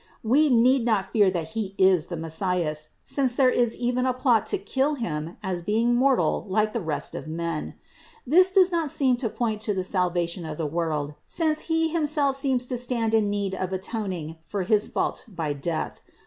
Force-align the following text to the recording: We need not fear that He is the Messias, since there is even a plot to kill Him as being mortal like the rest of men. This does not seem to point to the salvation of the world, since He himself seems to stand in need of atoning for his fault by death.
We 0.23 0.49
need 0.49 0.83
not 0.83 1.11
fear 1.11 1.29
that 1.29 1.49
He 1.49 1.75
is 1.77 2.07
the 2.07 2.17
Messias, 2.17 2.89
since 3.05 3.35
there 3.35 3.51
is 3.51 3.75
even 3.75 4.07
a 4.07 4.15
plot 4.15 4.47
to 4.47 4.57
kill 4.57 4.95
Him 4.95 5.37
as 5.43 5.61
being 5.61 5.93
mortal 5.93 6.43
like 6.49 6.73
the 6.73 6.81
rest 6.81 7.13
of 7.13 7.27
men. 7.27 7.75
This 8.25 8.49
does 8.51 8.71
not 8.71 8.89
seem 8.89 9.15
to 9.17 9.29
point 9.29 9.61
to 9.61 9.75
the 9.75 9.83
salvation 9.83 10.43
of 10.43 10.57
the 10.57 10.65
world, 10.65 11.13
since 11.27 11.59
He 11.69 11.89
himself 11.89 12.35
seems 12.35 12.65
to 12.65 12.79
stand 12.79 13.13
in 13.13 13.29
need 13.29 13.53
of 13.53 13.71
atoning 13.73 14.37
for 14.43 14.63
his 14.63 14.87
fault 14.87 15.23
by 15.29 15.53
death. 15.53 16.01